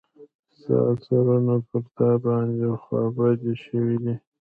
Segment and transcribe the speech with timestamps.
[0.55, 4.15] ستا ترونه پر تا باندې خوا بدي شوي دي.